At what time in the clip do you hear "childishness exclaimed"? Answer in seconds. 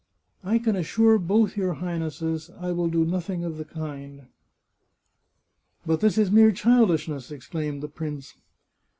6.51-7.83